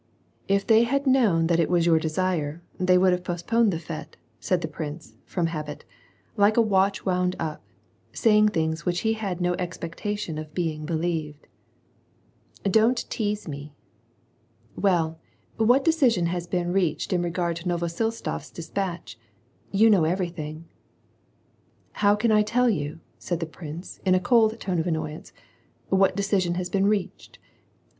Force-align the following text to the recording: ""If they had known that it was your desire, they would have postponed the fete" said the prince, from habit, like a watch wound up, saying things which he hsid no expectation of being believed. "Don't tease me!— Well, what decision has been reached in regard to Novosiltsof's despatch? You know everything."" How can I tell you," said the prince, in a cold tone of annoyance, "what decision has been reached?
""If 0.57 0.65
they 0.65 0.81
had 0.85 1.05
known 1.05 1.45
that 1.45 1.59
it 1.59 1.69
was 1.69 1.85
your 1.85 1.99
desire, 1.99 2.63
they 2.79 2.97
would 2.97 3.11
have 3.11 3.23
postponed 3.23 3.71
the 3.71 3.77
fete" 3.77 4.17
said 4.39 4.61
the 4.61 4.67
prince, 4.67 5.13
from 5.25 5.45
habit, 5.45 5.85
like 6.35 6.57
a 6.57 6.59
watch 6.63 7.05
wound 7.05 7.35
up, 7.39 7.61
saying 8.11 8.47
things 8.49 8.83
which 8.83 9.01
he 9.01 9.13
hsid 9.13 9.39
no 9.41 9.53
expectation 9.59 10.39
of 10.39 10.55
being 10.55 10.87
believed. 10.87 11.45
"Don't 12.63 13.07
tease 13.11 13.47
me!— 13.47 13.75
Well, 14.75 15.19
what 15.57 15.85
decision 15.85 16.25
has 16.25 16.47
been 16.47 16.73
reached 16.73 17.13
in 17.13 17.21
regard 17.21 17.57
to 17.57 17.65
Novosiltsof's 17.67 18.49
despatch? 18.49 19.19
You 19.69 19.87
know 19.91 20.05
everything."" 20.05 20.65
How 22.01 22.15
can 22.15 22.31
I 22.31 22.41
tell 22.41 22.71
you," 22.71 23.01
said 23.19 23.39
the 23.39 23.45
prince, 23.45 23.99
in 24.03 24.15
a 24.15 24.19
cold 24.19 24.59
tone 24.59 24.79
of 24.79 24.87
annoyance, 24.87 25.31
"what 25.89 26.15
decision 26.15 26.55
has 26.55 26.71
been 26.71 26.87
reached? 26.87 27.37